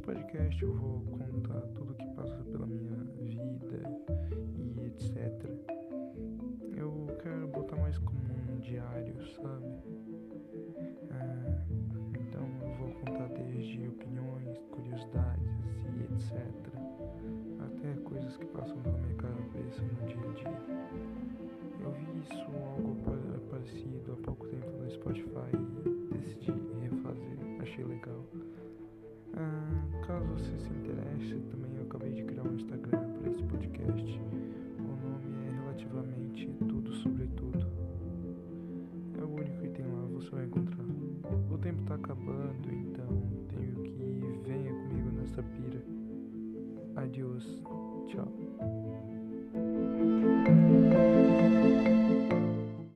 podcast 0.00 0.62
eu 0.62 0.72
vou 0.74 1.00
contar 1.00 1.60
tudo 1.74 1.94
que 1.94 2.06
passa 2.14 2.36
pela 2.44 2.66
minha 2.66 2.96
vida 3.20 3.82
e 4.56 4.86
etc. 4.86 5.18
Eu 6.76 7.06
quero 7.22 7.48
botar 7.48 7.76
mais 7.76 7.96
como 7.98 8.18
um 8.18 8.58
diário, 8.60 9.14
sabe? 9.36 9.66
Ah, 11.10 11.64
então 12.20 12.46
eu 12.62 12.74
vou 12.78 12.92
contar 13.04 13.28
desde 13.28 13.88
opiniões, 13.88 14.58
curiosidades 14.70 15.52
e 15.94 16.02
etc. 16.02 16.40
Até 17.60 18.00
coisas 18.02 18.36
que 18.36 18.46
passam 18.46 18.76
pela 18.82 18.98
minha 18.98 19.14
cabeça 19.14 19.82
no 19.82 20.06
dia 20.06 20.16
a 20.16 20.34
dia. 20.34 20.84
Eu 21.80 21.92
vi 21.92 22.20
isso 22.20 22.56
algo 22.56 22.96
parecido 23.50 24.12
há 24.12 24.16
pouco 24.24 24.46
tempo 24.48 24.70
no 24.70 24.90
Spotify 24.90 25.50
e 26.12 26.18
decidi 26.18 26.52
refazer, 26.80 27.38
achei 27.60 27.84
legal. 27.84 28.24
Caso 30.24 30.44
você 30.44 30.58
se 30.58 30.70
interesse, 30.70 31.40
também 31.50 31.76
eu 31.76 31.82
acabei 31.82 32.12
de 32.12 32.24
criar 32.24 32.42
um 32.44 32.54
Instagram 32.54 33.00
para 33.20 33.30
esse 33.30 33.42
podcast. 33.42 34.20
O 34.78 34.82
nome 34.82 35.46
é 35.46 35.60
relativamente 35.60 36.48
Tudo 36.68 36.92
Sobre 36.94 37.26
Tudo. 37.36 37.66
É 39.18 39.24
o 39.24 39.28
único 39.28 39.60
que 39.60 39.68
tem 39.68 39.86
lá, 39.86 40.06
você 40.06 40.30
vai 40.30 40.44
encontrar. 40.44 40.84
O 41.50 41.58
tempo 41.58 41.82
tá 41.82 41.94
acabando, 41.96 42.72
então 42.72 43.22
tenho 43.48 43.74
que 43.82 43.90
ir. 43.90 44.40
Venha 44.44 44.72
comigo 44.72 45.10
nessa 45.10 45.42
pira. 45.42 45.82
Adiós. 46.96 47.62
Tchau. 48.06 48.83